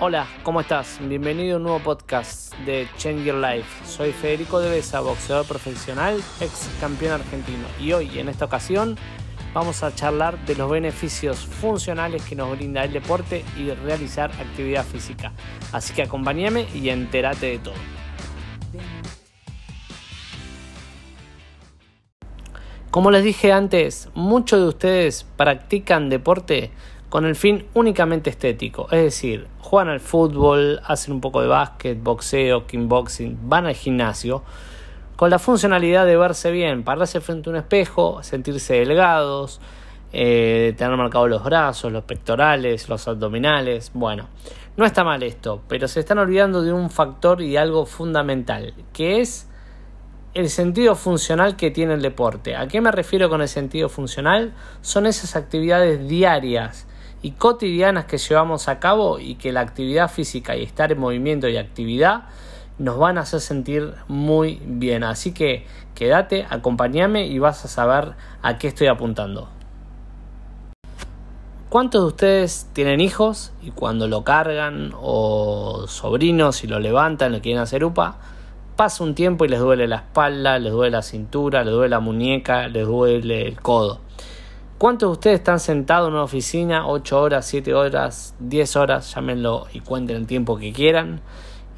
Hola, 0.00 0.26
¿cómo 0.42 0.60
estás? 0.60 0.98
Bienvenido 1.00 1.54
a 1.54 1.56
un 1.58 1.62
nuevo 1.62 1.78
podcast 1.78 2.52
de 2.66 2.88
Change 2.96 3.26
Your 3.26 3.36
Life. 3.36 3.86
Soy 3.86 4.10
Federico 4.10 4.58
de 4.58 4.68
Besa, 4.68 4.98
boxeador 4.98 5.46
profesional, 5.46 6.20
ex 6.40 6.68
campeón 6.80 7.12
argentino. 7.12 7.62
Y 7.80 7.92
hoy, 7.92 8.18
en 8.18 8.28
esta 8.28 8.44
ocasión, 8.44 8.96
vamos 9.54 9.84
a 9.84 9.94
charlar 9.94 10.44
de 10.46 10.56
los 10.56 10.68
beneficios 10.68 11.46
funcionales 11.46 12.24
que 12.24 12.34
nos 12.34 12.50
brinda 12.50 12.82
el 12.82 12.92
deporte 12.92 13.44
y 13.56 13.70
realizar 13.70 14.32
actividad 14.32 14.84
física. 14.84 15.30
Así 15.70 15.94
que 15.94 16.02
acompáñame 16.02 16.66
y 16.74 16.88
entérate 16.88 17.46
de 17.46 17.58
todo. 17.60 17.74
Como 22.90 23.12
les 23.12 23.22
dije 23.22 23.52
antes, 23.52 24.08
muchos 24.14 24.60
de 24.60 24.66
ustedes 24.66 25.24
practican 25.36 26.08
deporte 26.08 26.72
con 27.14 27.26
el 27.26 27.36
fin 27.36 27.64
únicamente 27.74 28.28
estético, 28.28 28.88
es 28.90 29.00
decir, 29.00 29.46
juegan 29.60 29.88
al 29.88 30.00
fútbol, 30.00 30.80
hacen 30.84 31.14
un 31.14 31.20
poco 31.20 31.42
de 31.42 31.46
básquet, 31.46 32.02
boxeo, 32.02 32.66
kickboxing, 32.66 33.38
van 33.48 33.66
al 33.66 33.76
gimnasio, 33.76 34.42
con 35.14 35.30
la 35.30 35.38
funcionalidad 35.38 36.06
de 36.06 36.16
verse 36.16 36.50
bien, 36.50 36.82
pararse 36.82 37.20
frente 37.20 37.48
a 37.48 37.52
un 37.52 37.58
espejo, 37.58 38.24
sentirse 38.24 38.74
delgados, 38.74 39.60
eh, 40.12 40.74
tener 40.76 40.96
marcados 40.96 41.30
los 41.30 41.44
brazos, 41.44 41.92
los 41.92 42.02
pectorales, 42.02 42.88
los 42.88 43.06
abdominales, 43.06 43.92
bueno, 43.94 44.28
no 44.76 44.84
está 44.84 45.04
mal 45.04 45.22
esto, 45.22 45.62
pero 45.68 45.86
se 45.86 46.00
están 46.00 46.18
olvidando 46.18 46.62
de 46.62 46.72
un 46.72 46.90
factor 46.90 47.42
y 47.42 47.56
algo 47.56 47.86
fundamental, 47.86 48.74
que 48.92 49.20
es 49.20 49.48
el 50.34 50.50
sentido 50.50 50.96
funcional 50.96 51.54
que 51.54 51.70
tiene 51.70 51.94
el 51.94 52.02
deporte. 52.02 52.56
¿A 52.56 52.66
qué 52.66 52.80
me 52.80 52.90
refiero 52.90 53.28
con 53.28 53.40
el 53.40 53.46
sentido 53.46 53.88
funcional? 53.88 54.52
Son 54.80 55.06
esas 55.06 55.36
actividades 55.36 56.08
diarias 56.08 56.88
y 57.24 57.30
cotidianas 57.30 58.04
que 58.04 58.18
llevamos 58.18 58.68
a 58.68 58.78
cabo 58.78 59.18
y 59.18 59.36
que 59.36 59.50
la 59.50 59.62
actividad 59.62 60.10
física 60.10 60.56
y 60.56 60.62
estar 60.62 60.92
en 60.92 61.00
movimiento 61.00 61.48
y 61.48 61.56
actividad 61.56 62.24
nos 62.76 62.98
van 62.98 63.16
a 63.16 63.22
hacer 63.22 63.40
sentir 63.40 63.94
muy 64.08 64.60
bien. 64.66 65.04
Así 65.04 65.32
que 65.32 65.64
quédate, 65.94 66.46
acompáñame 66.50 67.26
y 67.26 67.38
vas 67.38 67.64
a 67.64 67.68
saber 67.68 68.12
a 68.42 68.58
qué 68.58 68.68
estoy 68.68 68.88
apuntando. 68.88 69.48
¿Cuántos 71.70 72.02
de 72.02 72.08
ustedes 72.08 72.68
tienen 72.74 73.00
hijos 73.00 73.52
y 73.62 73.70
cuando 73.70 74.06
lo 74.06 74.22
cargan 74.22 74.92
o 74.94 75.86
sobrinos 75.88 76.62
y 76.62 76.66
lo 76.66 76.78
levantan, 76.78 77.32
le 77.32 77.40
quieren 77.40 77.62
hacer 77.62 77.86
upa, 77.86 78.18
pasa 78.76 79.02
un 79.02 79.14
tiempo 79.14 79.46
y 79.46 79.48
les 79.48 79.60
duele 79.60 79.88
la 79.88 79.96
espalda, 79.96 80.58
les 80.58 80.74
duele 80.74 80.90
la 80.90 81.02
cintura, 81.02 81.64
les 81.64 81.72
duele 81.72 81.88
la 81.88 82.00
muñeca, 82.00 82.68
les 82.68 82.86
duele 82.86 83.48
el 83.48 83.62
codo? 83.62 84.03
¿Cuántos 84.76 85.08
de 85.08 85.12
ustedes 85.12 85.38
están 85.38 85.60
sentados 85.60 86.08
en 86.08 86.14
una 86.14 86.24
oficina 86.24 86.88
8 86.88 87.20
horas, 87.22 87.46
7 87.46 87.74
horas, 87.74 88.34
10 88.40 88.74
horas, 88.74 89.14
llámenlo 89.14 89.66
y 89.72 89.78
cuenten 89.78 90.16
el 90.16 90.26
tiempo 90.26 90.58
que 90.58 90.72
quieran? 90.72 91.20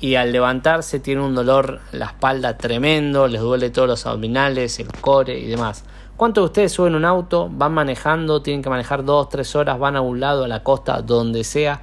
Y 0.00 0.14
al 0.14 0.32
levantarse 0.32 0.98
tienen 0.98 1.22
un 1.22 1.34
dolor 1.34 1.80
la 1.92 2.06
espalda 2.06 2.56
tremendo, 2.56 3.28
les 3.28 3.42
duele 3.42 3.68
todos 3.68 3.86
los 3.86 4.06
abdominales, 4.06 4.80
el 4.80 4.90
core 4.92 5.38
y 5.38 5.46
demás. 5.46 5.84
¿Cuántos 6.16 6.42
de 6.42 6.46
ustedes 6.46 6.72
suben 6.72 6.94
un 6.94 7.04
auto, 7.04 7.50
van 7.52 7.74
manejando, 7.74 8.40
tienen 8.40 8.62
que 8.62 8.70
manejar 8.70 9.04
2, 9.04 9.28
3 9.28 9.56
horas, 9.56 9.78
van 9.78 9.96
a 9.96 10.00
un 10.00 10.18
lado, 10.18 10.44
a 10.44 10.48
la 10.48 10.62
costa, 10.62 11.02
donde 11.02 11.44
sea, 11.44 11.82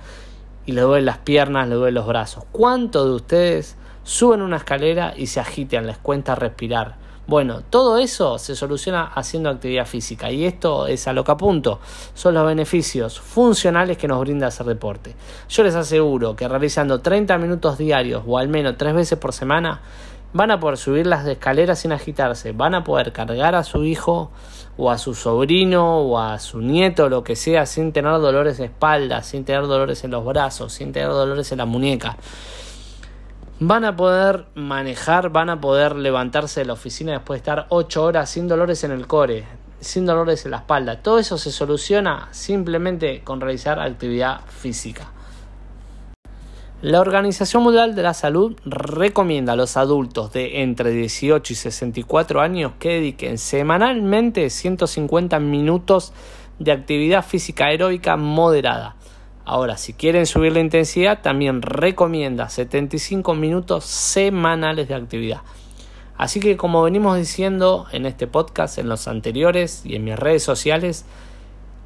y 0.65 0.71
les 0.71 0.83
duelen 0.83 1.05
las 1.05 1.19
piernas, 1.19 1.67
les 1.67 1.77
duelen 1.77 1.93
los 1.93 2.07
brazos? 2.07 2.43
¿Cuántos 2.51 3.05
de 3.05 3.13
ustedes 3.13 3.77
suben 4.01 4.41
una 4.41 4.57
escalera 4.57 5.13
y 5.15 5.27
se 5.27 5.39
agitan, 5.39 5.85
les 5.85 5.99
cuenta 5.99 6.33
respirar? 6.33 7.02
Bueno, 7.25 7.61
todo 7.69 7.99
eso 7.99 8.37
se 8.37 8.53
soluciona 8.53 9.05
haciendo 9.05 9.49
actividad 9.49 9.85
física 9.85 10.29
y 10.29 10.43
esto 10.43 10.87
es 10.87 11.07
a 11.07 11.13
lo 11.13 11.23
que 11.23 11.31
apunto, 11.31 11.79
son 12.13 12.33
los 12.33 12.45
beneficios 12.45 13.17
funcionales 13.17 13.97
que 13.97 14.09
nos 14.09 14.19
brinda 14.19 14.47
hacer 14.47 14.65
deporte. 14.65 15.15
Yo 15.47 15.63
les 15.63 15.73
aseguro 15.73 16.35
que 16.35 16.49
realizando 16.49 16.99
30 16.99 17.37
minutos 17.37 17.77
diarios 17.77 18.23
o 18.27 18.37
al 18.37 18.49
menos 18.49 18.75
3 18.77 18.93
veces 18.93 19.17
por 19.17 19.31
semana 19.31 19.79
van 20.33 20.51
a 20.51 20.59
poder 20.59 20.77
subir 20.77 21.07
las 21.07 21.25
escaleras 21.25 21.79
sin 21.79 21.93
agitarse, 21.93 22.51
van 22.51 22.75
a 22.75 22.83
poder 22.83 23.13
cargar 23.13 23.55
a 23.55 23.63
su 23.63 23.85
hijo 23.85 24.29
o 24.75 24.91
a 24.91 24.97
su 24.97 25.13
sobrino 25.13 25.99
o 25.99 26.19
a 26.19 26.39
su 26.39 26.59
nieto, 26.59 27.07
lo 27.07 27.23
que 27.23 27.37
sea, 27.37 27.65
sin 27.65 27.93
tener 27.93 28.11
dolores 28.13 28.57
de 28.57 28.65
espalda, 28.65 29.23
sin 29.23 29.45
tener 29.45 29.61
dolores 29.61 30.03
en 30.03 30.11
los 30.11 30.25
brazos, 30.25 30.73
sin 30.73 30.91
tener 30.91 31.07
dolores 31.07 31.53
en 31.53 31.59
la 31.59 31.65
muñeca 31.65 32.17
van 33.67 33.85
a 33.85 33.95
poder 33.95 34.45
manejar, 34.55 35.29
van 35.29 35.49
a 35.49 35.61
poder 35.61 35.95
levantarse 35.95 36.59
de 36.61 36.65
la 36.65 36.73
oficina 36.73 37.13
después 37.13 37.37
de 37.37 37.49
estar 37.49 37.65
8 37.69 38.03
horas 38.03 38.29
sin 38.29 38.47
dolores 38.47 38.83
en 38.83 38.91
el 38.91 39.07
core, 39.07 39.45
sin 39.79 40.05
dolores 40.05 40.43
en 40.43 40.51
la 40.51 40.57
espalda. 40.57 41.01
Todo 41.01 41.19
eso 41.19 41.37
se 41.37 41.51
soluciona 41.51 42.27
simplemente 42.31 43.21
con 43.23 43.39
realizar 43.39 43.79
actividad 43.79 44.41
física. 44.47 45.11
La 46.81 46.99
Organización 46.99 47.63
Mundial 47.63 47.95
de 47.95 48.03
la 48.03 48.13
Salud 48.13 48.57
recomienda 48.65 49.53
a 49.53 49.55
los 49.55 49.77
adultos 49.77 50.33
de 50.33 50.61
entre 50.61 50.91
18 50.91 51.53
y 51.53 51.55
64 51.55 52.41
años 52.41 52.73
que 52.77 52.95
dediquen 52.95 53.37
semanalmente 53.37 54.49
150 54.49 55.39
minutos 55.39 56.11
de 56.59 56.73
actividad 56.73 57.23
física 57.23 57.67
aeróbica 57.67 58.17
moderada 58.17 58.97
Ahora, 59.45 59.75
si 59.75 59.93
quieren 59.93 60.25
subir 60.25 60.53
la 60.53 60.61
intensidad, 60.61 61.21
también 61.21 61.61
recomienda 61.61 62.47
75 62.47 63.35
minutos 63.35 63.83
semanales 63.83 64.87
de 64.87 64.95
actividad. 64.95 65.41
Así 66.17 66.39
que 66.39 66.55
como 66.55 66.83
venimos 66.83 67.17
diciendo 67.17 67.85
en 67.91 68.05
este 68.05 68.27
podcast, 68.27 68.77
en 68.77 68.87
los 68.87 69.07
anteriores 69.07 69.85
y 69.85 69.95
en 69.95 70.05
mis 70.05 70.17
redes 70.17 70.43
sociales, 70.43 71.05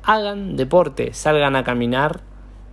hagan 0.04 0.56
deporte, 0.56 1.14
salgan 1.14 1.56
a 1.56 1.64
caminar, 1.64 2.22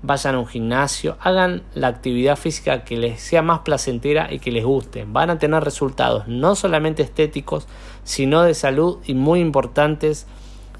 vayan 0.02 0.34
a 0.34 0.38
un 0.40 0.46
gimnasio, 0.46 1.16
hagan 1.20 1.62
la 1.72 1.88
actividad 1.88 2.36
física 2.36 2.84
que 2.84 2.98
les 2.98 3.22
sea 3.22 3.40
más 3.40 3.60
placentera 3.60 4.30
y 4.30 4.38
que 4.38 4.52
les 4.52 4.64
guste. 4.64 5.06
Van 5.08 5.30
a 5.30 5.38
tener 5.38 5.64
resultados 5.64 6.28
no 6.28 6.54
solamente 6.56 7.02
estéticos, 7.02 7.66
sino 8.02 8.42
de 8.42 8.52
salud 8.52 8.98
y 9.06 9.14
muy 9.14 9.40
importantes 9.40 10.26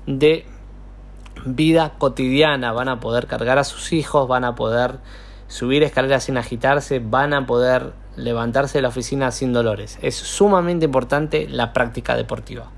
de 0.06 0.44
vida 1.44 1.94
cotidiana, 1.98 2.72
van 2.72 2.88
a 2.88 3.00
poder 3.00 3.26
cargar 3.26 3.58
a 3.58 3.64
sus 3.64 3.92
hijos, 3.92 4.28
van 4.28 4.44
a 4.44 4.54
poder 4.54 4.98
subir 5.48 5.82
escaleras 5.82 6.24
sin 6.24 6.36
agitarse, 6.36 6.98
van 6.98 7.34
a 7.34 7.46
poder 7.46 7.92
levantarse 8.16 8.78
de 8.78 8.82
la 8.82 8.88
oficina 8.88 9.30
sin 9.30 9.52
dolores. 9.52 9.98
Es 10.02 10.16
sumamente 10.16 10.84
importante 10.86 11.48
la 11.48 11.72
práctica 11.72 12.16
deportiva. 12.16 12.70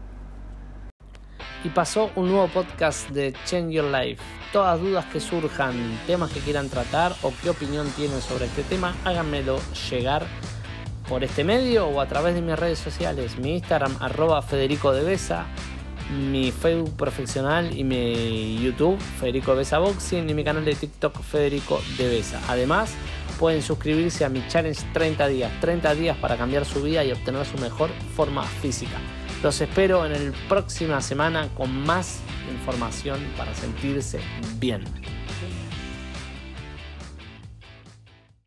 Y 1.65 1.69
pasó 1.71 2.11
un 2.15 2.29
nuevo 2.29 2.49
podcast 2.49 3.11
de 3.11 3.35
Change 3.45 3.73
Your 3.73 3.87
Life. 3.87 4.23
Todas 4.53 4.81
dudas 4.81 5.05
que 5.07 5.21
surjan, 5.21 5.75
temas 6.07 6.31
que 6.31 6.41
quieran 6.41 6.69
tratar 6.69 7.13
o 7.23 7.33
qué 7.43 7.51
opinión 7.51 7.89
tienen 7.97 8.21
sobre 8.21 8.47
este 8.47 8.63
tema, 8.63 8.95
háganmelo 9.05 9.59
llegar 9.91 10.27
por 11.09 11.25
este 11.25 11.45
medio 11.45 11.89
o 11.89 12.01
a 12.01 12.07
través 12.07 12.35
de 12.35 12.43
mis 12.43 12.59
redes 12.59 12.79
sociales. 12.79 13.39
Mi 13.39 13.55
Instagram 13.55 13.97
arroba 14.01 14.43
Federico 14.43 14.93
de 14.93 15.03
Besa 15.05 15.47
mi 16.11 16.53
Facebook 16.53 16.97
profesional 16.97 17.77
y 17.77 17.85
mi 17.85 18.59
YouTube 18.63 18.99
Federico 19.21 19.55
Besa 19.55 19.79
Boxing 19.79 20.29
y 20.29 20.35
mi 20.35 20.45
canal 20.45 20.65
de 20.65 20.75
TikTok 20.75 21.21
Federico 21.23 21.81
de 21.99 22.09
Besa. 22.09 22.41
Además, 22.49 22.95
pueden 23.39 23.63
suscribirse 23.63 24.25
a 24.25 24.29
mi 24.29 24.47
challenge 24.49 24.81
30 24.93 25.29
días, 25.29 25.61
30 25.61 25.95
días 25.95 26.17
para 26.19 26.37
cambiar 26.37 26.65
su 26.65 26.83
vida 26.83 27.05
y 27.05 27.13
obtener 27.13 27.45
su 27.47 27.59
mejor 27.59 27.91
forma 28.15 28.45
física. 28.45 28.99
Los 29.43 29.61
espero 29.61 30.07
en 30.07 30.31
la 30.31 30.37
próxima 30.49 31.01
semana 31.01 31.49
con 31.55 31.85
más 31.85 32.21
información 32.51 33.21
para 33.37 33.55
sentirse 33.55 34.21
bien. 34.59 34.85